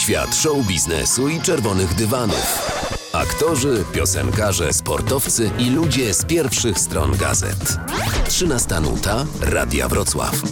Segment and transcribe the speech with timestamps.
[0.00, 2.70] Świat show biznesu i czerwonych dywanów.
[3.12, 7.78] Aktorzy, piosenkarze, sportowcy i ludzie z pierwszych stron gazet.
[8.28, 10.42] 13 nuta Radia Wrocław.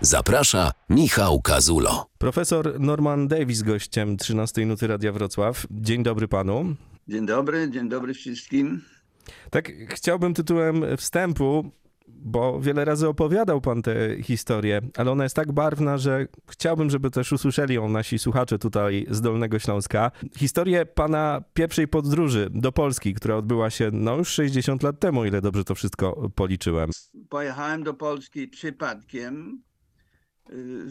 [0.00, 2.06] Zaprasza Michał Kazulo.
[2.18, 5.66] Profesor Norman Davis gościem 13 nuty Radia Wrocław.
[5.70, 6.74] Dzień dobry panu.
[7.08, 8.84] Dzień dobry, dzień dobry wszystkim.
[9.50, 11.70] Tak, chciałbym tytułem wstępu,
[12.08, 17.10] bo wiele razy opowiadał pan tę historię, ale ona jest tak barwna, że chciałbym, żeby
[17.10, 20.10] też usłyszeli ją nasi słuchacze tutaj z Dolnego Śląska.
[20.36, 25.40] Historię pana pierwszej podróży do Polski, która odbyła się no już 60 lat temu, ile
[25.40, 26.90] dobrze to wszystko policzyłem.
[27.28, 29.62] Pojechałem do Polski przypadkiem.
[30.50, 30.86] Y,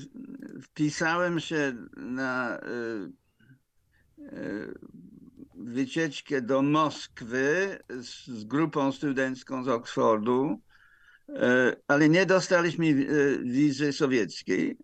[0.61, 2.61] Wpisałem się na y,
[4.19, 4.73] y,
[5.55, 10.61] wycieczkę do Moskwy z, z grupą studencką z Oxfordu,
[11.87, 12.93] ale nie dostaliśmy
[13.43, 14.77] wizy sowieckiej,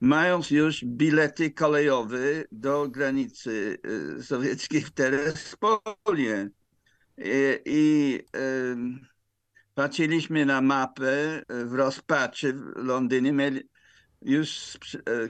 [0.00, 3.78] mając już bilety kolejowe do granicy
[4.22, 6.50] sowieckiej w Terespolie.
[7.18, 8.18] I, i
[9.74, 13.32] patrzyliśmy na mapę w rozpaczy w Londynie.
[13.32, 13.60] Mieli,
[14.22, 14.78] już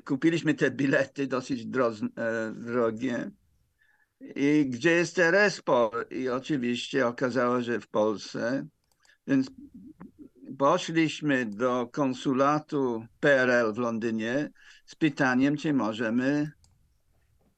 [0.05, 1.67] kupiliśmy te bilety dosyć
[2.55, 3.31] drogie.
[4.37, 5.91] I gdzie jest Terespol?
[6.11, 8.67] I oczywiście okazało, że w Polsce.
[9.27, 9.51] Więc
[10.61, 14.51] poszliśmy do konsulatu PRL w Londynie
[14.87, 16.53] z pytaniem, czy możemy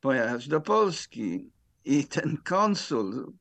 [0.00, 1.50] pojechać do Polski.
[1.84, 3.32] I ten konsul,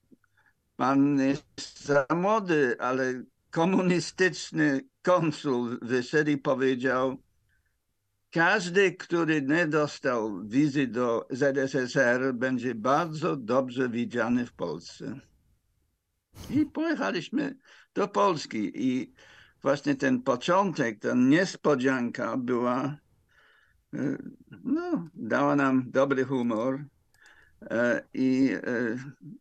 [0.75, 7.17] pan jest za młody, ale komunistyczny konsul wyszedł i powiedział,
[8.31, 15.19] każdy, który nie dostał wizy do ZSSR, będzie bardzo dobrze widziany w Polsce.
[16.49, 17.55] I pojechaliśmy
[17.93, 18.71] do Polski.
[18.75, 19.13] I
[19.61, 22.97] właśnie ten początek, ta niespodzianka była,
[24.63, 26.79] no, dała nam dobry humor
[28.13, 28.49] i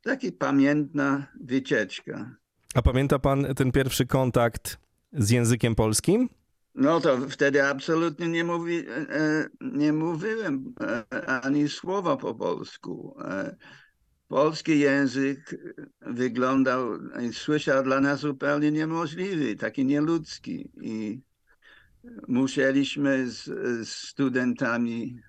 [0.03, 2.37] taka pamiętna wycieczka.
[2.75, 4.79] A pamięta pan ten pierwszy kontakt
[5.13, 6.29] z językiem polskim?
[6.75, 8.85] No to wtedy absolutnie nie, mówi,
[9.61, 10.75] nie mówiłem
[11.43, 13.17] ani słowa po polsku.
[14.31, 15.57] Polski język
[16.01, 20.71] wyglądał i słyszał dla nas zupełnie niemożliwy, taki nieludzki.
[20.83, 21.21] I
[22.29, 23.45] musieliśmy z,
[23.89, 25.21] z studentami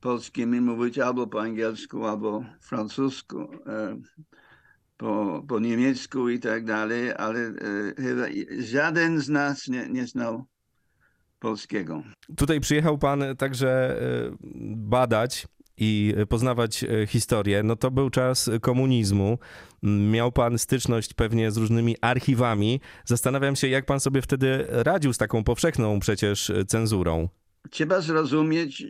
[0.00, 3.48] polskimi mówić albo po angielsku, albo francusku
[4.96, 7.54] po, po niemiecku i tak dalej, ale e,
[8.02, 8.24] chyba
[8.58, 10.44] żaden z nas nie, nie znał
[11.38, 12.02] polskiego.
[12.36, 14.36] Tutaj przyjechał pan także e,
[14.76, 15.46] badać
[15.78, 17.62] i poznawać e, historię.
[17.62, 19.38] No to był czas komunizmu.
[19.82, 22.80] Miał pan styczność pewnie z różnymi archiwami.
[23.04, 27.28] Zastanawiam się, jak pan sobie wtedy radził z taką powszechną przecież cenzurą.
[27.70, 28.84] Trzeba zrozumieć,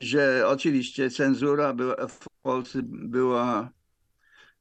[0.00, 3.70] że oczywiście cenzura była, w Polsce była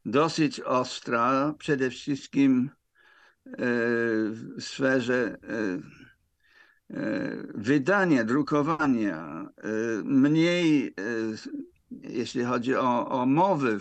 [0.05, 2.69] dosyć ostra, przede wszystkim
[4.29, 5.37] w sferze
[7.55, 9.49] wydania, drukowania,
[10.03, 10.93] mniej
[11.91, 13.79] jeśli chodzi o, o mowy.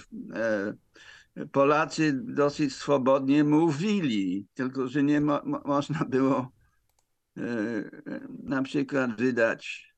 [1.52, 6.52] Polacy dosyć swobodnie mówili, tylko że nie mo można było
[8.42, 9.94] na przykład wydać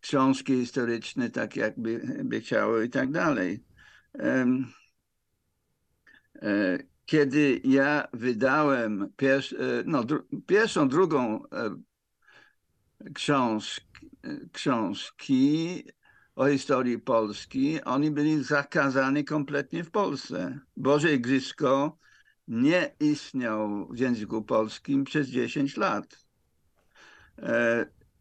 [0.00, 3.64] książki historyczne tak, jakby by chciały i tak dalej.
[7.06, 9.42] Kiedy ja wydałem pier
[9.86, 11.42] no, dru pierwszą, drugą
[13.14, 13.80] książ
[14.52, 15.84] książki
[16.38, 20.58] o historii Polski, oni byli zakazani kompletnie w Polsce.
[20.76, 21.98] Boże Igrzysko
[22.48, 26.26] nie istniał w języku polskim przez 10 lat.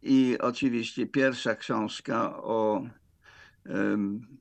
[0.02, 2.88] I oczywiście pierwsza książka o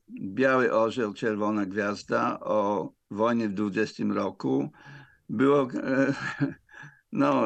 [0.09, 4.71] Biały Orzeł, Czerwona Gwiazda o wojnie w 20 roku
[5.29, 5.67] było
[7.11, 7.43] no,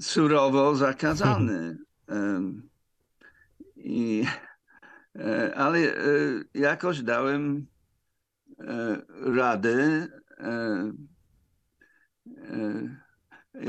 [0.00, 1.78] surowo zakazany.
[3.76, 4.24] I,
[5.54, 5.80] ale
[6.54, 7.66] jakoś dałem
[9.34, 10.08] radę.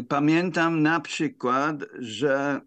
[0.09, 2.61] Pamiętam na przykład, że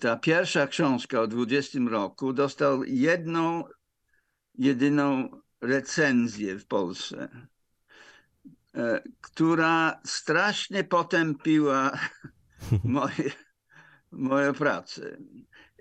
[0.00, 3.64] ta pierwsza książka o 20 roku dostał jedną,
[4.54, 5.28] jedyną
[5.60, 7.28] recenzję w Polsce,
[9.20, 11.98] która strasznie potępiła
[12.84, 13.30] moje,
[14.10, 15.16] moje prace.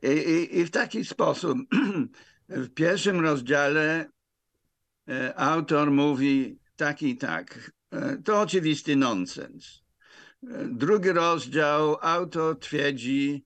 [0.04, 1.58] I, i, I w taki sposób
[2.50, 4.10] w pierwszym rozdziale
[5.36, 7.72] autor mówi tak i tak.
[8.26, 9.82] To oczywisty nonsens.
[10.66, 13.46] Drugi rozdział autor twierdzi,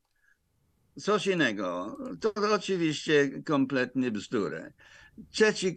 [0.99, 1.97] coś innego.
[2.19, 4.73] To oczywiście kompletnie bzdury.
[5.31, 5.75] Trzeci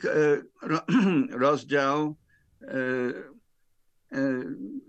[1.30, 2.16] rozdział.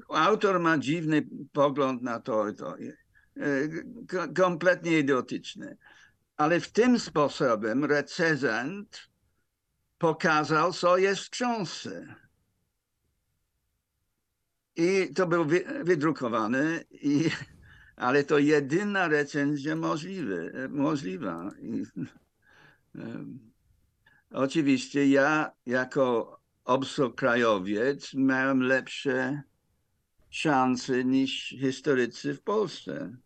[0.10, 2.76] Autor ma dziwny pogląd na to, to
[4.36, 5.78] kompletnie idiotyczny.
[6.38, 9.10] Ale w tym sposobem recenzent
[9.98, 12.16] pokazał, co jest w książce.
[14.76, 15.46] I to był
[15.84, 17.30] wydrukowany, i,
[17.96, 19.76] ale to jedyna recenzja
[20.70, 21.52] możliwa.
[21.62, 21.84] I,
[22.96, 23.52] um,
[24.32, 29.42] oczywiście ja jako obcokrajowiec miałem lepsze
[30.30, 33.18] szanse niż historycy w Polsce,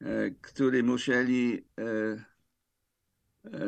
[0.00, 1.84] e, którzy musieli e,
[3.44, 3.58] e,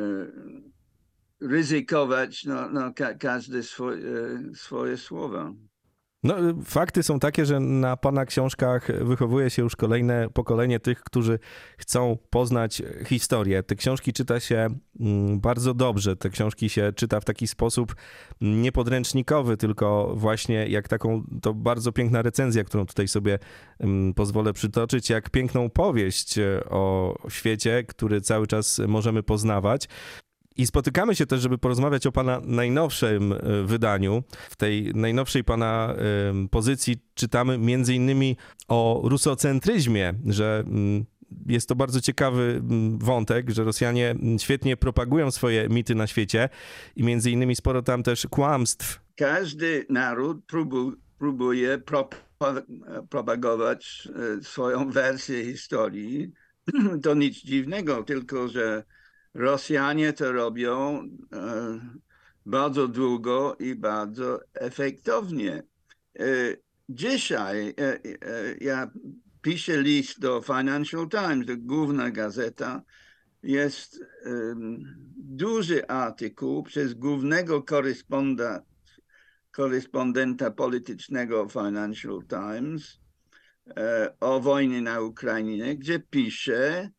[1.41, 4.03] ryzykować no, no, ka każde swoje,
[4.55, 5.53] swoje słowa.
[6.23, 6.35] No,
[6.65, 11.39] fakty są takie, że na pana książkach wychowuje się już kolejne pokolenie tych, którzy
[11.77, 13.63] chcą poznać historię.
[13.63, 14.67] Te książki czyta się
[14.99, 16.15] mm, bardzo dobrze.
[16.15, 17.95] Te książki się czyta w taki sposób
[18.41, 23.39] niepodręcznikowy, tylko właśnie jak taką, to bardzo piękna recenzja, którą tutaj sobie
[23.79, 26.39] mm, pozwolę przytoczyć, jak piękną powieść
[26.69, 29.87] o świecie, który cały czas możemy poznawać.
[30.57, 34.23] I spotykamy się też, żeby porozmawiać o Pana najnowszym e, wydaniu.
[34.49, 35.95] W tej najnowszej Pana
[36.51, 38.37] pozycji czytamy między innymi
[38.67, 41.05] o rusocentryzmie, że mm,
[41.45, 46.49] jest to bardzo ciekawy mm, wątek, że Rosjanie świetnie propagują swoje mity na świecie
[46.95, 49.01] i między innymi sporo tam też kłamstw.
[49.15, 50.45] Każdy naród
[51.17, 51.81] próbuje
[53.09, 54.09] propagować
[54.39, 56.31] e, swoją wersję historii.
[57.03, 58.83] To nic dziwnego, tylko że
[59.33, 61.79] Rosjanie to robią e,
[62.45, 65.63] bardzo długo i bardzo efektownie.
[66.19, 66.25] E,
[66.89, 67.99] dzisiaj e,
[68.61, 68.91] ja
[69.41, 72.81] piszę list do Financial Times, to główna gazeta.
[73.43, 73.99] Jest
[75.15, 78.65] duży artykuł przez głównego korespondenta,
[79.51, 82.99] korespondenta politycznego Financial Times
[84.19, 86.89] o wojnie na Ukrainie, gdzie pisze,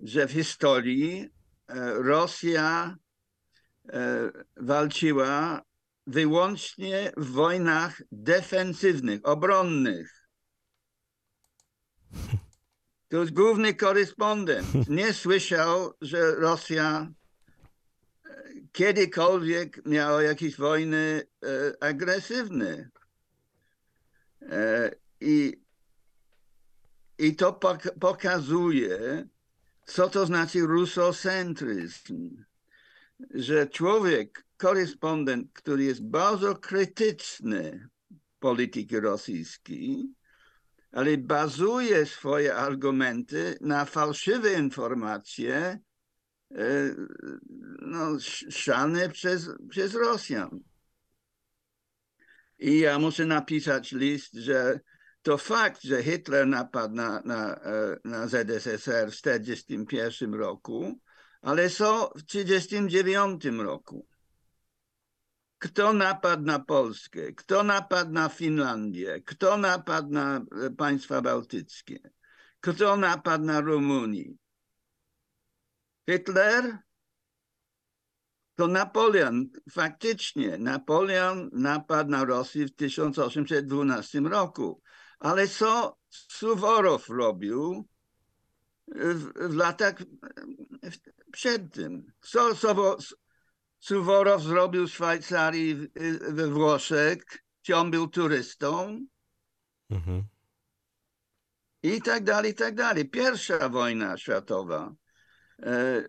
[0.00, 1.35] że w historii
[1.68, 2.96] Rosja
[3.88, 5.62] e, walczyła
[6.06, 10.28] wyłącznie w wojnach defensywnych, obronnych.
[13.08, 14.88] To jest główny korespondent.
[14.88, 17.12] Nie słyszał, że Rosja
[18.24, 22.90] e, kiedykolwiek miała jakieś wojny e, agresywne.
[25.20, 25.62] I,
[27.18, 27.60] I to
[28.00, 29.28] pokazuje,
[29.86, 32.44] co to znaczy rusocentryzm?
[33.30, 37.88] Że człowiek, korespondent, który jest bardzo krytyczny
[38.38, 40.14] polityki rosyjskiej,
[40.92, 46.94] ale bazuje swoje argumenty na fałszywe informacje e,
[47.78, 48.18] no,
[48.50, 50.60] szane przez, przez Rosjan.
[52.58, 54.80] I ja muszę napisać list, że
[55.26, 61.00] to fakt, że Hitler napadł na, na, e, na ZSSR w 1941 roku,
[61.42, 64.06] ale co w 1939 roku.
[65.58, 67.32] Kto napadł na Polskę?
[67.32, 69.22] Kto napadł na Finlandię?
[69.26, 71.98] Kto napadł na e, państwa bałtyckie?
[72.60, 74.34] Kto napadł na Rumunię?
[76.10, 76.78] Hitler?
[78.54, 84.82] To Napoleon, faktycznie, Napoleon napadł na Rosję w 1812 roku.
[85.18, 87.88] Ale co Suworow robił
[88.88, 89.94] w, w latach
[91.32, 92.12] przed tym?
[92.20, 92.50] Co
[93.78, 95.88] Suworow zrobił w Szwajcarii,
[96.28, 97.24] we Włoszech,
[97.62, 99.00] gdzie on był turystą?
[99.90, 100.24] Mhm.
[101.82, 103.10] I tak dalej, i tak dalej.
[103.10, 104.94] Pierwsza wojna światowa.
[105.62, 106.04] E,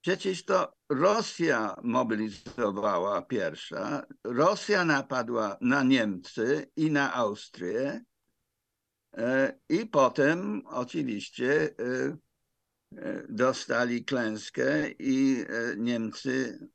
[0.00, 4.06] przecież to Rosja mobilizowała pierwsza.
[4.24, 8.04] Rosja napadła na Niemcy i na Austrię.
[9.16, 12.16] E, I potem oczywiście e,
[12.96, 15.44] e, dostali klęskę i
[15.76, 16.68] Niemcy,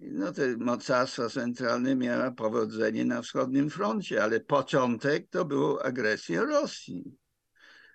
[0.00, 7.16] no te mocarstwa centralne miały powodzenie na wschodnim froncie, ale początek to było agresja Rosji.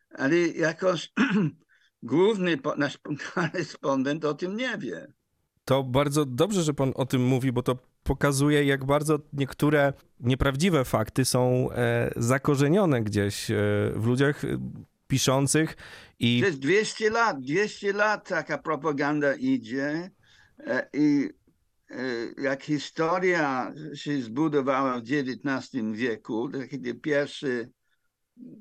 [0.09, 1.13] Ale jakoś
[2.03, 2.99] główny nasz
[3.33, 5.13] korespondent o tym nie wie.
[5.65, 10.85] To bardzo dobrze, że pan o tym mówi, bo to pokazuje, jak bardzo niektóre nieprawdziwe
[10.85, 13.55] fakty są e, zakorzenione gdzieś e,
[13.95, 14.47] w ludziach e,
[15.07, 15.77] piszących
[16.19, 16.41] i...
[16.41, 20.11] Przez 200 lat, 200 lat taka propaganda idzie
[20.93, 21.29] i
[22.37, 27.69] jak historia się zbudowała w XIX wieku, kiedy pierwszy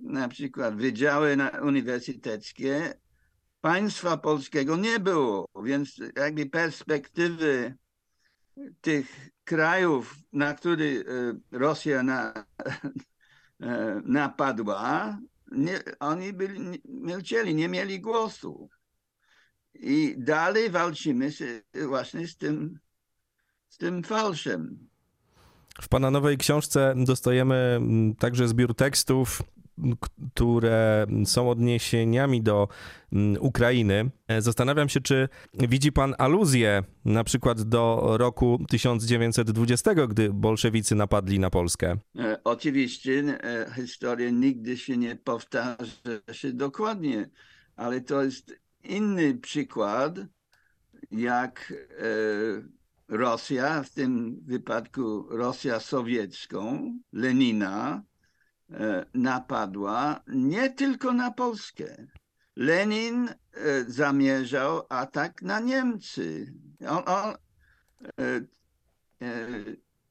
[0.02, 2.94] na przykład wydziały uniwersyteckie,
[3.60, 7.74] państwa polskiego nie było, więc jakby perspektywy
[8.80, 10.84] tych krajów, na które
[11.52, 12.32] Rosja na,
[13.60, 15.18] e, napadła,
[15.52, 18.68] nie, oni byli, milczeli, nie mieli głosu.
[19.74, 22.78] I dalej walczymy się właśnie z tym,
[23.68, 24.88] z tym fałszem.
[25.82, 27.80] W Pana nowej książce dostajemy
[28.18, 29.42] także zbiór tekstów,
[30.34, 32.68] które są odniesieniami do
[33.12, 34.10] mm, Ukrainy.
[34.28, 41.38] E, zastanawiam się, czy widzi Pan aluzję na przykład do roku 1920, gdy bolszewicy napadli
[41.38, 41.96] na Polskę?
[42.18, 45.86] E, oczywiście e, historia nigdy się nie powtarza
[46.32, 47.30] się dokładnie,
[47.76, 50.18] ale to jest inny przykład,
[51.10, 51.72] jak
[53.08, 58.02] Rosja, w tym wypadku Rosja sowiecką, Lenina,
[59.14, 62.06] napadła nie tylko na Polskę.
[62.56, 63.34] Lenin e,
[63.88, 66.54] zamierzał atak na Niemcy.
[66.88, 67.34] On, on,
[68.20, 68.40] e,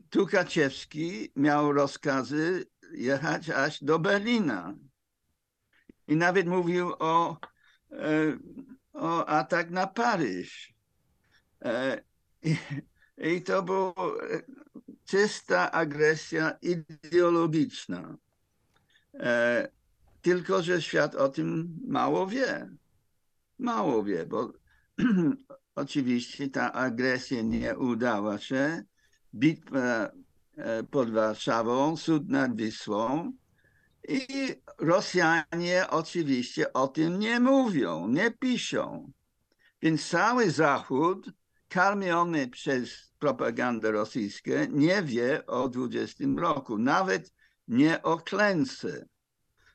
[0.10, 4.76] Tukaczewski miał rozkazy jechać aż do Berlina.
[6.08, 7.38] I nawet mówił o,
[8.94, 10.74] o atak na Paryż.
[12.44, 12.58] I,
[13.18, 14.42] I to była e,
[15.06, 18.18] czysta agresja ideologiczna.
[19.20, 19.68] E,
[20.22, 22.70] tylko, że świat o tym mało wie.
[23.60, 24.54] Mało wie, bo
[25.76, 28.84] oczywiście ta agresja nie udała się.
[29.36, 30.12] Bitwa
[30.58, 33.34] e, pod Warszawą, sud nad Wisłą.
[34.08, 34.28] I
[34.78, 39.12] Rosjanie oczywiście o tym nie mówią, nie piszą.
[39.82, 41.32] Więc cały Zachód
[41.70, 47.35] karmiony przez propagandę rosyjską nie wie o 20 roku, nawet
[47.68, 49.06] nie o klęsce.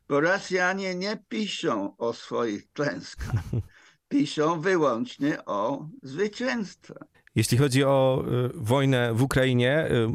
[0.09, 3.43] Bo Rosjanie nie piszą o swoich klęskach,
[4.09, 7.09] piszą wyłącznie o zwycięstwach.
[7.35, 10.07] Jeśli chodzi o y, wojnę w Ukrainie, y,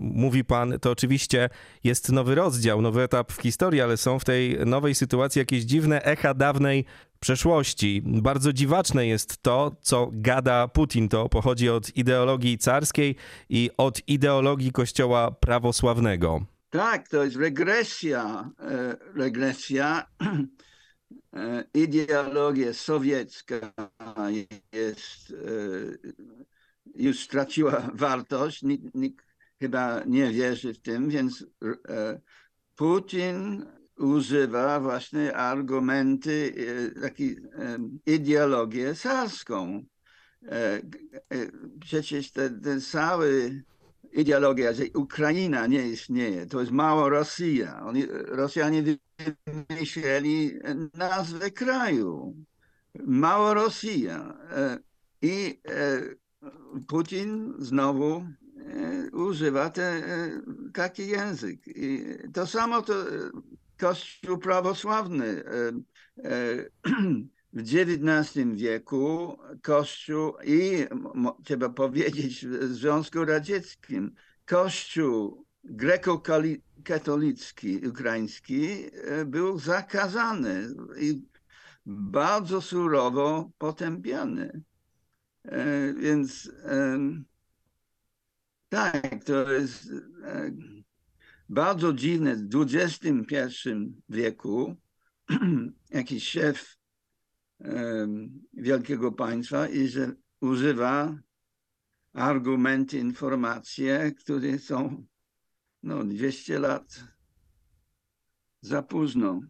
[0.00, 1.48] mówi pan, to oczywiście
[1.84, 6.02] jest nowy rozdział, nowy etap w historii, ale są w tej nowej sytuacji jakieś dziwne
[6.02, 6.84] echa dawnej
[7.20, 8.02] przeszłości.
[8.04, 11.08] Bardzo dziwaczne jest to, co gada Putin.
[11.08, 13.16] To pochodzi od ideologii carskiej
[13.48, 16.51] i od ideologii kościoła prawosławnego.
[16.72, 18.50] Tak, to jest regresja.
[18.58, 20.06] E, regresja.
[21.36, 23.72] E, ideologia sowiecka
[24.72, 25.34] jest, e,
[26.94, 28.62] już straciła wartość.
[28.62, 29.26] Nikt, nikt
[29.60, 31.46] chyba nie wierzy w tym, więc
[32.76, 33.66] Putin
[33.98, 36.54] używa właśnie argumenty,
[37.02, 37.36] taki
[38.06, 39.84] ideologię sarską.
[41.80, 43.62] Przecież ten, ten cały
[44.12, 47.82] ideologia, że Ukraina nie istnieje, to jest mało Rosja.
[47.86, 48.82] Oni, Rosjanie
[49.46, 50.58] wymyśleli
[50.94, 52.36] nazwę kraju.
[53.06, 54.38] Mało Rosja.
[55.22, 55.60] I
[56.88, 58.24] Putin znowu
[59.12, 60.02] używa te,
[60.74, 61.60] taki język.
[61.66, 62.94] I to samo to
[63.78, 65.42] Kościół prawosławny.
[67.56, 70.86] E, e, w XIX wieku Kościół i
[71.44, 81.22] trzeba powiedzieć w Związku Radzieckim, Kościół grekokatolicki, ukraiński e, był zakazany i
[81.86, 84.62] bardzo surowo potępiany.
[85.96, 86.52] Więc
[88.68, 89.88] tak, to jest
[91.48, 93.68] bardzo dziwne w XXI
[94.08, 94.76] wieku
[95.90, 96.76] jakiś szef
[98.54, 101.14] wielkiego państwa i że używa
[102.12, 105.04] argumenty, informacje, które są
[105.82, 107.04] no, 200 lat
[108.60, 109.40] za późno.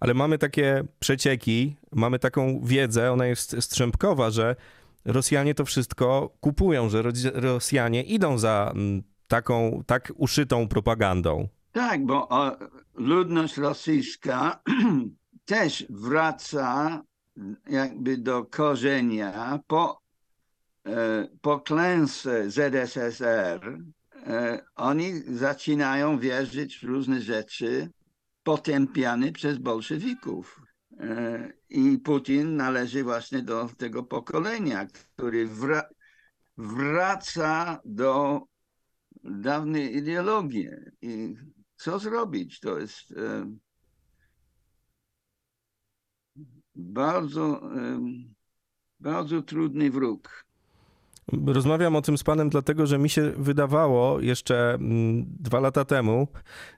[0.00, 4.56] Ale mamy takie przecieki, mamy taką wiedzę, ona jest strzępkowa, że
[5.04, 7.02] Rosjanie to wszystko kupują, że
[7.34, 8.74] Rosjanie idą za
[9.28, 11.48] taką tak uszytą propagandą.
[11.72, 12.28] Tak, bo
[12.94, 14.62] ludność rosyjska
[15.44, 17.02] też wraca
[17.68, 20.02] jakby do korzenia po,
[20.86, 23.78] e, po klęsce ZSSR.
[24.26, 27.90] E, oni zaczynają wierzyć w różne rzeczy
[28.42, 30.60] potępiane przez bolszewików.
[31.00, 35.82] E, I Putin należy właśnie do tego pokolenia, który wra
[36.56, 38.40] wraca do
[39.24, 40.92] dawne ideologie.
[41.02, 41.34] I
[41.76, 42.60] co zrobić?
[42.60, 43.52] To jest e,
[46.74, 47.60] bardzo,
[49.00, 50.44] bardzo trudny wróg.
[51.46, 56.28] Rozmawiam o tym z panem dlatego, że mi się wydawało jeszcze mm, dwa lata temu,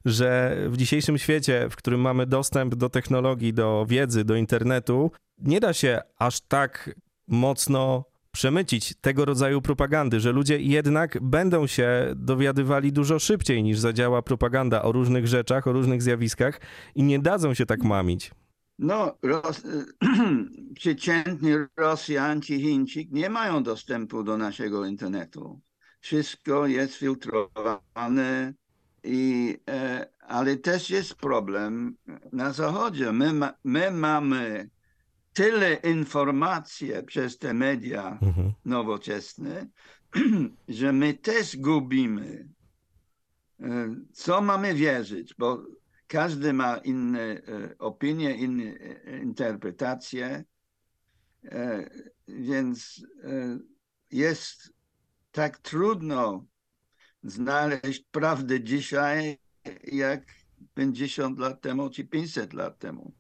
[0.05, 5.61] że w dzisiejszym świecie, w którym mamy dostęp do technologii, do wiedzy, do internetu, nie
[5.61, 6.95] da się aż tak
[7.29, 14.23] mocno przemycić tego rodzaju propagandy, że ludzie jednak będą się dowiadywali dużo szybciej niż zadziała
[14.23, 16.61] propaganda o różnych rzeczach, o różnych zjawiskach
[16.95, 18.31] i nie dadzą się tak mamić.
[18.79, 19.63] No, Ros
[20.75, 25.61] przeciętni Rosjan czy Chińczyk nie mają dostępu do naszego internetu.
[26.01, 28.55] Wszystko jest filtrowane,
[29.05, 31.97] i, e, ale też jest problem
[32.33, 33.13] na Zachodzie.
[33.13, 34.71] My, ma, my mamy
[35.33, 38.53] tyle informacji przez te media mhm.
[38.65, 39.67] nowoczesne,
[40.69, 42.49] że my też gubimy.
[43.61, 45.35] E, co mamy wierzyć?
[45.39, 45.63] Bo
[46.15, 50.45] każdy ma inne e, opinie, inne e, interpretacje,
[52.29, 53.07] więc
[54.11, 54.73] jest
[55.33, 56.47] tak trudno
[57.23, 59.39] znaleźć prawdę dzisiaj,
[59.93, 60.23] jak
[60.75, 63.13] 50 lat temu czy 500 lat temu.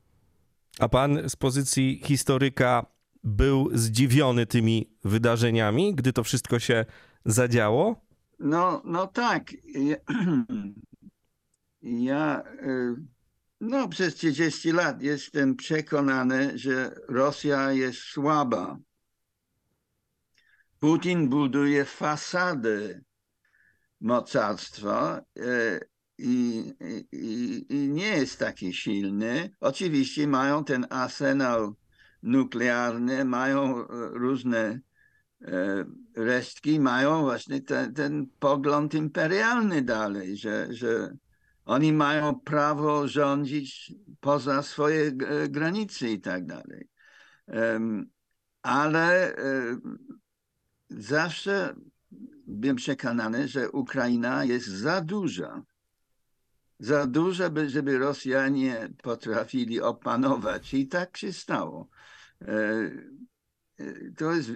[0.78, 2.86] A pan z pozycji historyka
[3.24, 6.84] był zdziwiony tymi wydarzeniami, gdy to wszystko się
[7.24, 8.06] zadziało?
[8.38, 9.50] No, no tak.
[11.84, 12.96] Ja, y,
[13.60, 18.78] no, przez 30 lat jestem przekonany, że Rosja jest słaba.
[20.80, 23.04] Putin buduje fasady
[24.00, 25.80] mocarstwa y,
[26.18, 26.72] i,
[27.12, 29.50] i, i nie jest taki silny.
[29.60, 31.74] Oczywiście mają ten arsenał
[32.22, 34.80] nuklearny, mają e, różne
[36.16, 41.16] resztki, mają właśnie ten, ten pogląd imperialny dalej, że, że
[41.64, 45.12] oni mają prawo rządzić poza swoje
[45.48, 46.88] granice i tak dalej.
[48.62, 49.76] Ale e,
[50.88, 51.74] zawsze
[52.46, 55.62] byłem przekonany, że Ukraina jest za duża
[56.78, 60.74] za duże, żeby Rosjanie potrafili opanować.
[60.74, 61.88] I tak się stało.
[62.42, 62.54] E,
[63.78, 64.50] e, to jest.
[64.50, 64.54] E,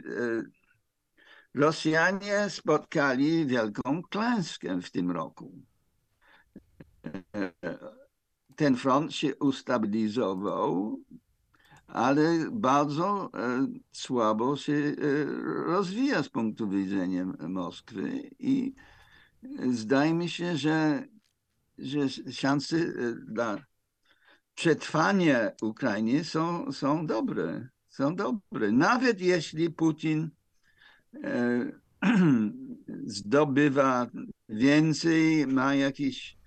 [1.55, 5.63] Rosjanie spotkali wielką klęskę w tym roku.
[8.57, 11.01] Ten front się ustabilizował,
[11.87, 13.31] ale bardzo
[13.93, 14.95] słabo się
[15.67, 18.75] rozwija z punktu widzenia Moskwy i
[19.71, 21.05] zdaje mi się, że
[21.79, 23.65] że szanse e, dla
[24.55, 27.69] przetrwania Ukrainy są, są dobre.
[27.89, 28.73] Są dobre.
[28.73, 30.31] Nawet jeśli Putin
[31.25, 31.73] e,
[33.07, 34.07] zdobywa
[34.49, 36.38] więcej, ma jakiś e,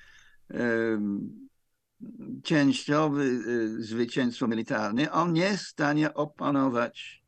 [2.43, 7.23] częściowy e, zwycięstwo militarne, on nie jest w stanie opanować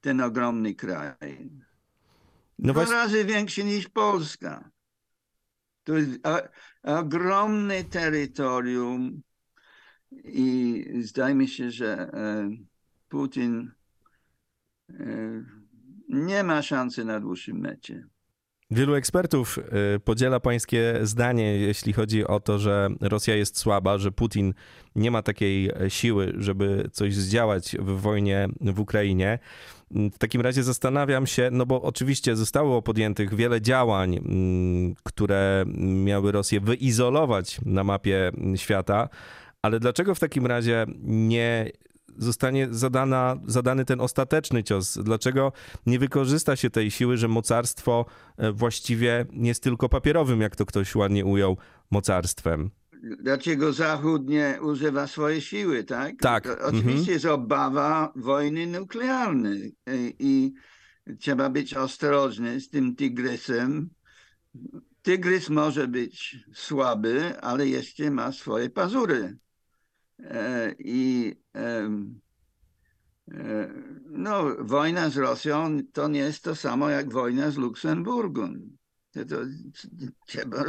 [0.00, 1.50] ten ogromny kraj.
[2.58, 4.70] No Dwa razy większy niż Polska.
[5.84, 6.10] To jest
[6.82, 9.22] ogromne terytorium
[10.24, 12.50] i zdaje mi się, że e,
[13.08, 13.72] Putin
[14.90, 14.94] e,
[16.08, 18.06] nie ma szansy na dłuższym mecie.
[18.70, 24.12] Wielu ekspertów e, podziela pańskie zdanie, jeśli chodzi o to, że Rosja jest słaba, że
[24.12, 24.54] Putin
[24.96, 29.38] nie ma takiej siły, żeby coś zdziałać w wojnie w Ukrainie.
[29.90, 35.64] W takim razie zastanawiam się, no bo oczywiście zostało podjętych wiele działań, mm, które
[36.04, 39.08] miały Rosję wyizolować na mapie świata,
[39.62, 41.70] ale dlaczego w takim razie nie
[42.18, 44.98] zostanie zadana, zadany ten ostateczny cios?
[45.02, 45.52] Dlaczego
[45.86, 50.66] nie wykorzysta się tej siły, że mocarstwo e, właściwie nie jest tylko papierowym, jak to
[50.66, 51.56] ktoś ładnie ujął,
[51.90, 52.70] mocarstwem?
[53.02, 56.16] dlaczego Zachód nie używa swojej siły, tak?
[56.20, 56.46] Tak.
[56.62, 57.12] oczywiście mhm.
[57.12, 59.76] jest obawa wojny nuklearnej
[60.18, 60.52] i,
[61.18, 63.90] trzeba być ostrożny z tym tygrysem.
[65.02, 69.38] Tygrys może być słaby, ale jeszcze ma swoje pazury.
[70.24, 71.88] E, I e,
[74.10, 78.76] no, wojna z Rosją to nie jest to samo jak wojna z Luksemburgiem.
[79.12, 79.36] To, to
[80.26, 80.64] trzeba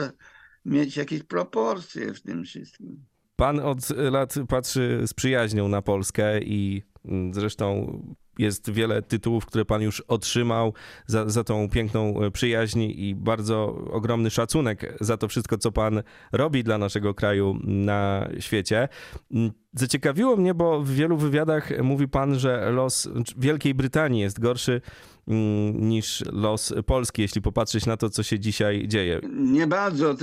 [0.66, 3.06] mieć jakieś proporcje w tym wszystkim.
[3.36, 8.00] Pan od lat patrzy z przyjaźnią na Polskę i mm, zresztą
[8.40, 10.74] jest wiele tytułów, które pan już otrzymał
[11.08, 16.04] za, za tą piękną e, przyjaźń i bardzo ogromny szacunek za to wszystko, co pan
[16.32, 18.88] robi dla naszego kraju na świecie.
[19.32, 24.82] Mm, zaciekawiło mnie, bo w wielu wywiadach mówi pan, że los Wielkiej Brytanii jest gorszy
[25.28, 29.22] mm, niż los Polski, jeśli popatrzeć na to, co się dzisiaj dzieje.
[29.36, 30.16] Nie bardzo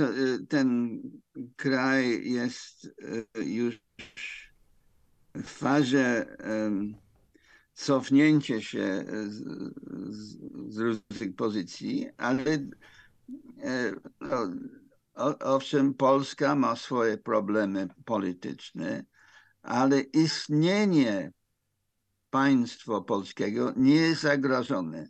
[0.49, 0.99] ten
[1.55, 2.89] kraj jest
[3.37, 3.79] e, już
[5.35, 6.25] w fazie
[7.77, 9.43] cofnięcie się z,
[10.09, 10.37] z,
[10.69, 12.43] z różnych pozycji, ale
[14.21, 14.49] no,
[15.39, 19.05] owszem, Polska ma swoje problemy polityczne,
[19.61, 21.31] ale istnienie
[22.29, 25.09] państwa polskiego nie jest zagrożone.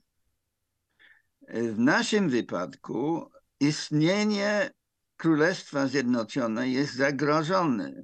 [1.50, 4.72] W naszym wypadku istnienie
[5.18, 8.04] Królestwa Zjednoczone jest zagrożone.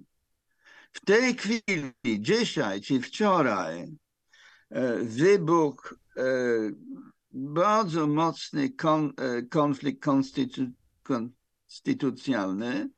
[0.94, 4.03] W tej chwili, dzisiaj czy wczoraj, e,
[5.04, 6.24] wybuchł e,
[7.32, 10.62] bardzo mocny kon, e, konflikt konstytu,
[11.04, 12.90] konstytucjonalny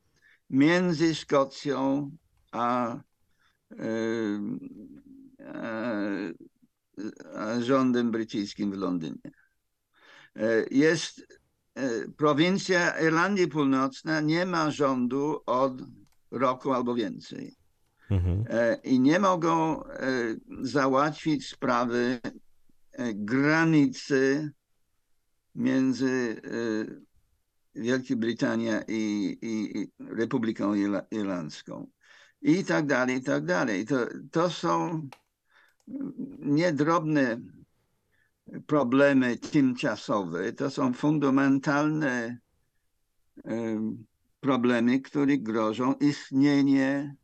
[0.50, 2.12] między Szkocją
[2.52, 2.98] a,
[7.36, 9.32] a rządem brytyjskim w Londynie.
[10.72, 11.42] Jest
[12.18, 15.82] prowincja Irlandii Północnej nie ma rządu od
[16.32, 17.56] roku albo więcej.
[18.10, 18.46] Mhm.
[18.84, 19.84] I nie mogą
[20.62, 22.20] załatwić sprawy
[23.14, 24.52] granicy
[25.56, 26.42] między
[27.76, 30.74] Wielkiej Brytanii i, i Republiką
[31.12, 31.88] Irlandzką.
[32.42, 33.86] I tak dalej, i tak dalej.
[33.86, 33.98] To,
[34.32, 35.08] to są
[36.40, 37.40] niedrobne
[38.68, 42.38] problemy tymczasowe, to są fundamentalne
[44.40, 47.16] problemy, które grożą istnienie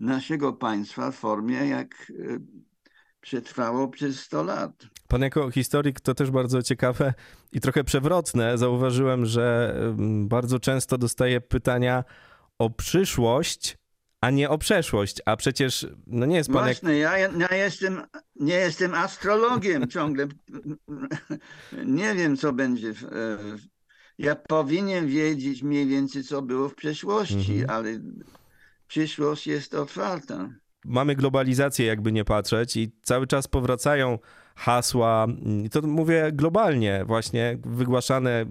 [0.00, 2.38] naszego państwa w formie, jak e,
[3.20, 4.86] przetrwało przez 100 lat.
[5.08, 7.14] Pan jako historyk to też bardzo ciekawe
[7.52, 8.58] i trochę przewrotne.
[8.58, 9.76] Zauważyłem, że
[10.24, 12.04] bardzo często dostaję pytania
[12.58, 13.78] o przyszłość,
[14.20, 15.22] a nie o przeszłość.
[15.26, 16.64] A przecież no nie jest pan.
[16.64, 17.20] Właśnie, jak...
[17.20, 18.02] ja, ja jestem,
[18.36, 20.26] nie jestem astrologiem ciągle.
[21.84, 22.92] nie wiem, co będzie.
[22.92, 23.04] W,
[24.18, 27.70] ja powinien wiedzieć mniej więcej, co było w przeszłości, mhm.
[27.70, 28.00] ale
[28.86, 30.48] przyszłość jest otwarta
[30.84, 34.18] mamy globalizację, jakby nie patrzeć, i cały czas powracają
[34.56, 35.26] hasła,
[35.70, 38.46] to mówię globalnie, właśnie wygłaszane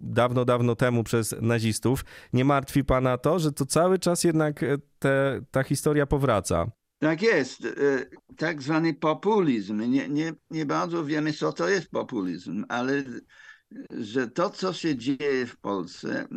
[0.00, 2.04] dawno, dawno temu przez nazistów.
[2.32, 6.70] Nie martwi pana to, że to cały czas jednak e, te, ta historia powraca?
[6.98, 7.64] Tak jest.
[7.64, 7.70] E,
[8.36, 9.90] tak zwany populizm.
[9.90, 13.04] Nie, nie, nie bardzo wiemy, co to jest populizm, ale
[13.90, 16.28] że to, co się dzieje w Polsce,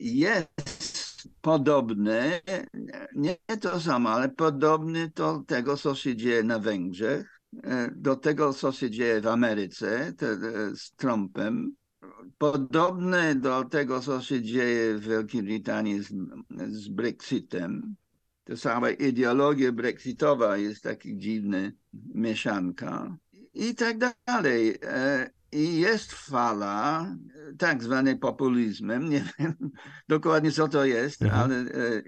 [0.00, 1.03] jest
[1.44, 2.40] podobny,
[3.14, 8.52] nie to samo, ale podobny do tego, co się dzieje na Węgrzech, e, do tego,
[8.52, 10.38] co się dzieje w Ameryce te, e,
[10.76, 11.76] z Trumpem,
[12.38, 16.12] podobne do tego, co się dzieje w Wielkiej Brytanii z,
[16.68, 17.96] z Brexitem.
[18.44, 21.70] To sama ideologia brexitowa jest taka dziwna
[22.14, 23.16] mieszanka
[23.54, 24.74] i tak dalej.
[25.54, 27.06] E, i jest fala
[27.58, 29.08] tak zwanej populizmem.
[29.10, 29.54] Nie wiem
[30.08, 31.42] dokładnie co to jest, mhm.
[31.42, 32.02] ale e,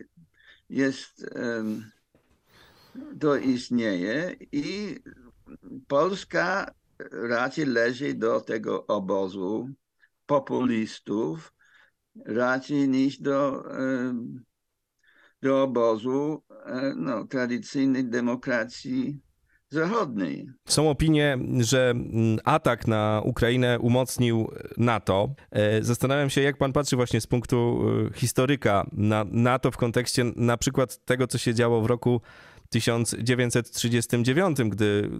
[0.70, 1.26] jest,
[3.20, 4.96] to istnieje i
[5.88, 6.74] Polska
[7.12, 9.68] raczej leży do tego obozu
[10.26, 11.52] populistów
[12.24, 13.64] raczej niż do,
[15.42, 19.20] do obozu e, no, tradycyjnej demokracji
[19.70, 20.46] zachodniej.
[20.68, 25.34] Są opinie, że mm, atak na Ukrainę umocnił NATO.
[25.50, 30.24] E, zastanawiam się, jak pan patrzy właśnie z punktu e, historyka na NATO w kontekście
[30.36, 32.20] na przykład tego, co się działo w roku
[32.70, 35.10] 1939, gdy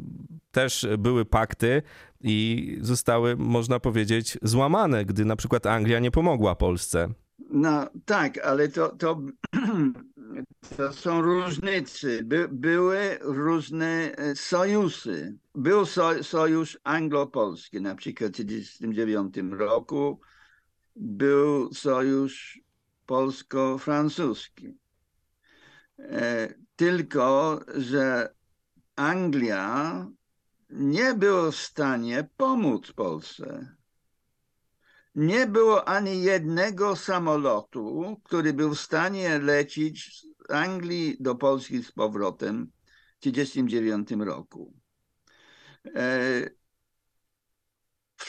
[0.51, 1.83] też były pakty
[2.21, 7.09] i zostały, można powiedzieć, złamane, gdy na przykład Anglia nie pomogła Polsce.
[7.51, 9.21] No tak, ale to, to
[10.77, 12.23] to są różnice.
[12.25, 15.33] By, były różne e, sojusze.
[15.55, 20.21] Był so, sojusz anglo-polski, na przykład w 1939 roku.
[20.97, 22.61] Był sojusz
[23.07, 24.79] polsko-francuski.
[25.99, 28.35] E, tylko, że
[28.97, 30.07] Anglia
[30.71, 33.76] nie była w stanie pomóc Polsce
[35.17, 41.93] nie było ani jednego samolotu, który był w stanie lecieć z Anglii do Polski z
[41.93, 42.73] powrotem
[43.17, 44.75] w 1939 roku.
[45.95, 46.51] E,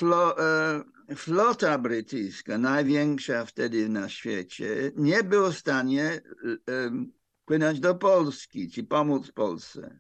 [0.02, 6.22] e, flota brytyjska, największa wtedy na świecie, nie była w stanie e,
[7.46, 10.00] płynąć do Polski czy pomóc Polsce.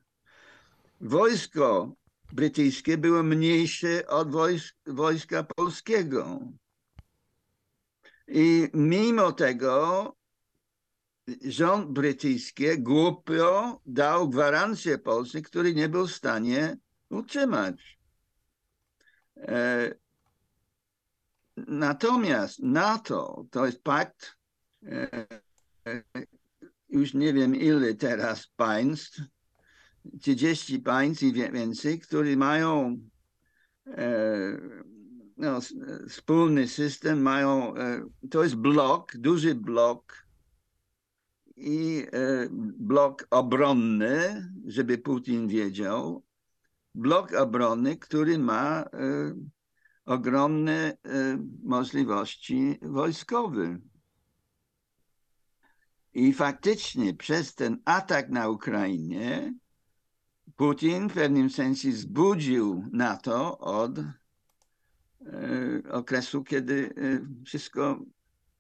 [1.01, 1.95] Wojsko
[2.33, 4.29] brytyjskie było mniejsze od
[4.85, 6.39] wojska polskiego.
[8.27, 10.15] I mimo tego
[11.45, 16.77] rząd brytyjski głupio dał gwarancję Polsce, który nie był w stanie
[17.09, 17.99] utrzymać.
[19.37, 19.95] E,
[21.57, 24.37] natomiast NATO to jest pakt,
[24.85, 25.27] e,
[26.89, 29.21] już nie wiem ile teraz państw,
[30.21, 32.97] 30 państw i więcej, które mają
[35.37, 35.59] no,
[36.09, 37.73] wspólny system, mają,
[38.31, 40.27] to jest blok, duży blok
[41.55, 42.05] i
[42.79, 46.23] blok obronny, żeby Putin wiedział,
[46.95, 48.85] blok obronny, który ma
[50.05, 50.97] ogromne
[51.63, 53.79] możliwości wojskowe.
[56.13, 59.53] I faktycznie przez ten atak na Ukrainie
[60.55, 64.13] Putin w pewnym sensie zbudził NATO od e,
[65.89, 67.99] okresu, kiedy e, wszystko,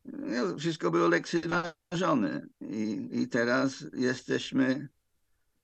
[0.05, 2.47] no, wszystko było lekceważone.
[2.61, 4.87] I, I teraz jesteśmy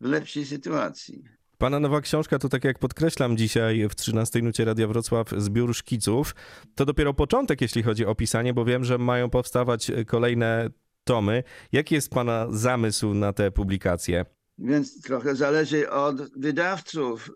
[0.02, 1.24] w lepszej sytuacji.
[1.58, 6.36] Pana nowa książka to, tak jak podkreślam dzisiaj w 13 nucie Radia Wrocław, zbiór szkiców.
[6.76, 10.70] To dopiero początek, jeśli chodzi o pisanie, bo wiem, że mają powstawać kolejne
[11.04, 11.44] tomy.
[11.72, 14.26] Jaki jest Pana zamysł na te publikacje?
[14.58, 17.32] Więc trochę zależy od wydawców.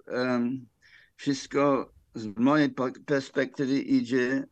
[1.15, 2.73] Wszystko z mojej
[3.05, 4.43] perspektywy idzie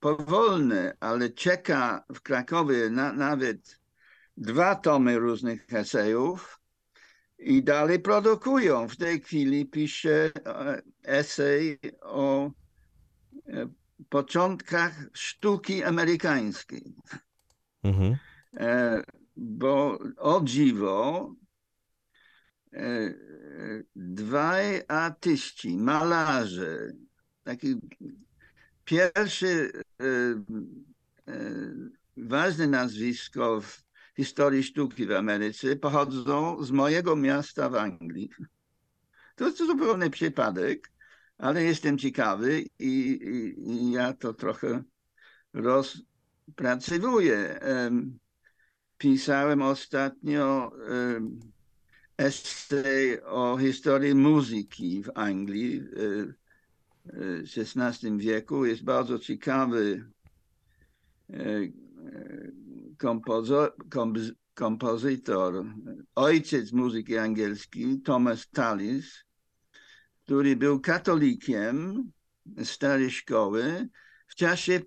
[0.00, 3.80] powolne, ale czeka w Krakowie na, nawet
[4.36, 6.60] dwa tomy różnych esejów
[7.38, 8.88] i dalej produkują.
[8.88, 12.50] W tej chwili piszę e, esej o
[13.48, 13.68] e,
[14.08, 16.94] początkach sztuki amerykańskiej.
[17.82, 18.16] Mhm.
[18.56, 19.02] E,
[19.36, 21.43] bo o dziwo e,
[23.96, 26.92] dwaj artyści, malarze,
[27.44, 27.76] taki
[28.84, 30.04] pierwszy e,
[32.16, 33.84] ważne nazwisko w
[34.16, 38.30] historii sztuki w Ameryce pochodzą z mojego miasta w Anglii.
[39.36, 40.92] To jest zupełny przypadek,
[41.38, 44.82] ale jestem ciekawy i, i, i ja to trochę
[45.52, 47.60] rozpracowuję
[48.98, 50.72] pisałem ostatnio
[52.18, 58.64] esej o historii muzyki w Anglii w XVI wieku.
[58.64, 60.10] Jest bardzo ciekawy
[64.54, 65.64] kompozytor,
[66.14, 69.24] ojciec muzyki angielskiej, Thomas Tallis,
[70.24, 72.04] który był katolikiem
[72.64, 73.88] starej szkoły
[74.26, 74.80] w czasie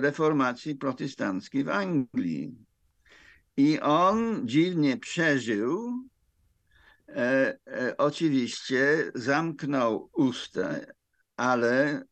[0.00, 2.54] reformacji protestanckiej w Anglii.
[3.56, 5.92] I on dziwnie przeżył.
[7.16, 10.74] E, e, oczywiście zamknął usta,
[11.36, 12.04] ale e,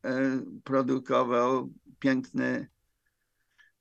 [0.63, 2.67] produkował piękne,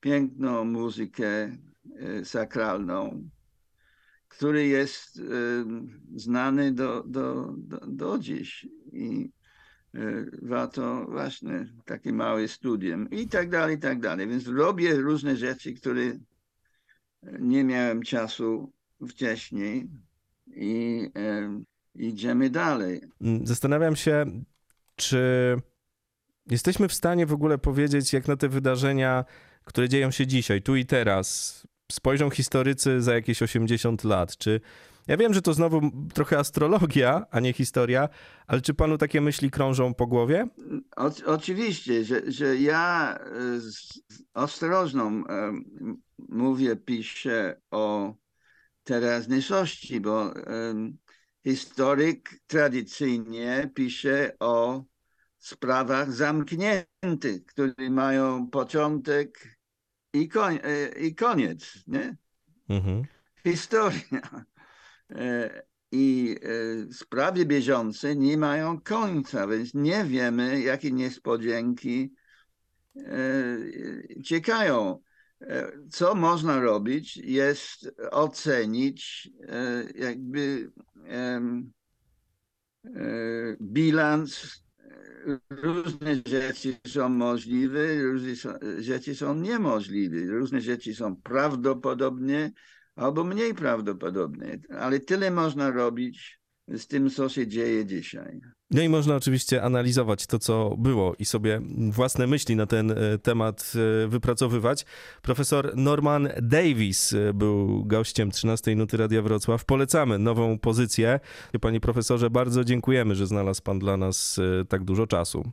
[0.01, 3.29] piękną muzykę e, sakralną,
[4.29, 5.23] który jest
[6.17, 8.67] znany do, do, do, do dziś.
[8.93, 9.33] I
[10.43, 14.29] warto właśnie takie małe studium i tak dalej, i tak dalej.
[14.29, 16.03] Więc robię różne rzeczy, które
[17.23, 18.73] nie miałem czasu
[19.09, 19.89] wcześniej
[20.57, 21.63] i e,
[21.95, 23.01] idziemy dalej.
[23.21, 24.27] Mm, zastanawiam się,
[24.97, 25.57] czy
[26.51, 29.25] jesteśmy w stanie w ogóle powiedzieć, jak na te wydarzenia,
[29.65, 34.61] które dzieją się dzisiaj, tu i teraz, spojrzą historycy za jakieś 80 lat, czy
[35.07, 35.81] ja wiem, że to znowu
[36.15, 38.09] trochę astrologia, a nie historia,
[38.47, 40.49] ale czy panu takie myśli krążą po głowie?
[40.97, 44.03] O, oczywiście, że, że ja e, z
[44.35, 45.25] ostrożną
[46.29, 48.15] mówię, piszę o
[48.85, 50.99] teraźniejszości, bo um,
[51.45, 54.85] historyk tradycyjnie pisze o
[55.39, 59.59] sprawach zamkniętych, które mają początek
[60.13, 61.79] i, koń, e, i koniec.
[61.87, 62.17] Nie?
[62.69, 63.03] Mhm.
[63.45, 64.45] Historia.
[65.11, 65.63] E,
[65.93, 72.15] I e, sprawy bieżące nie mają końca, więc nie wiemy, jakie niespodzianki
[74.25, 75.03] czekają.
[75.91, 79.31] Co można robić, jest ocenić
[79.95, 80.73] jakby
[83.61, 84.63] bilans.
[85.51, 88.35] Różne rzeczy są możliwe, różne
[88.79, 92.53] rzeczy są niemożliwe, różne rzeczy są prawdopodobnie
[92.97, 96.40] albo mniej prawdopodobne, ale tyle można robić
[96.79, 98.41] z tym, co się dzieje dzisiaj.
[98.71, 103.19] No i można oczywiście analizować to, co było i sobie własne myśli na ten e,
[103.19, 103.73] temat
[104.05, 104.87] e, wypracowywać.
[105.23, 109.65] Profesor Norman Davis e, był gościem 13 Nuty Radia Wrocław.
[109.65, 111.21] Polecamy nową pozycję.
[111.61, 115.53] Panie profesorze, bardzo dziękujemy, że znalazł pan dla nas tak dużo czasu.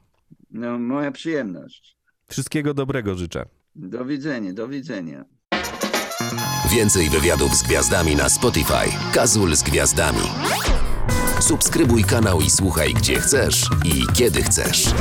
[0.52, 1.98] No, moja przyjemność.
[2.28, 3.46] Wszystkiego dobrego życzę.
[3.76, 5.26] Do widzenia, do widzenia.
[6.72, 9.14] Więcej wywiadów z gwiazdami na Spotify.
[9.14, 10.22] Kazul z gwiazdami.
[11.40, 14.94] Subskrybuj kanał i słuchaj gdzie chcesz i kiedy chcesz.